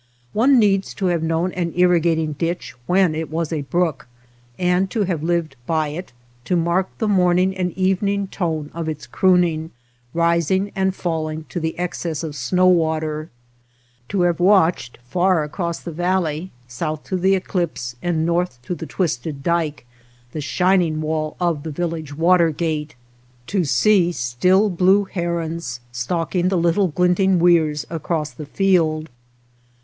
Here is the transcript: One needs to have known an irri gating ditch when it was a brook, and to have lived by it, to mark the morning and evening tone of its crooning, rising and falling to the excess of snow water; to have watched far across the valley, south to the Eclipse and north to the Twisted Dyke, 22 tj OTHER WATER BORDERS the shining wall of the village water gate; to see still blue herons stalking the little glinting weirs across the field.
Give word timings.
One 0.33 0.57
needs 0.57 0.95
to 0.95 1.05
have 1.13 1.21
known 1.21 1.51
an 1.53 1.73
irri 1.73 2.01
gating 2.01 2.33
ditch 2.33 2.73
when 2.87 3.13
it 3.13 3.29
was 3.29 3.53
a 3.53 3.61
brook, 3.61 4.07
and 4.57 4.89
to 4.89 5.03
have 5.03 5.21
lived 5.21 5.55
by 5.67 5.89
it, 5.89 6.11
to 6.45 6.55
mark 6.55 6.89
the 6.97 7.07
morning 7.07 7.55
and 7.55 7.71
evening 7.73 8.25
tone 8.25 8.71
of 8.73 8.89
its 8.89 9.05
crooning, 9.05 9.69
rising 10.15 10.71
and 10.75 10.95
falling 10.95 11.45
to 11.49 11.59
the 11.59 11.77
excess 11.77 12.23
of 12.23 12.35
snow 12.35 12.65
water; 12.67 13.29
to 14.09 14.21
have 14.21 14.39
watched 14.39 14.97
far 15.03 15.43
across 15.43 15.79
the 15.81 15.91
valley, 15.91 16.51
south 16.67 17.03
to 17.03 17.15
the 17.15 17.35
Eclipse 17.35 17.95
and 18.01 18.25
north 18.25 18.59
to 18.63 18.73
the 18.73 18.87
Twisted 18.87 19.43
Dyke, 19.43 19.85
22 19.85 19.85
tj 19.85 19.85
OTHER 19.85 19.85
WATER 19.85 20.23
BORDERS 20.31 20.33
the 20.33 20.41
shining 20.49 21.01
wall 21.01 21.37
of 21.39 21.61
the 21.61 21.69
village 21.69 22.17
water 22.17 22.49
gate; 22.49 22.95
to 23.45 23.63
see 23.63 24.11
still 24.11 24.71
blue 24.71 25.03
herons 25.03 25.79
stalking 25.91 26.47
the 26.47 26.57
little 26.57 26.87
glinting 26.87 27.37
weirs 27.37 27.85
across 27.91 28.31
the 28.31 28.47
field. 28.47 29.07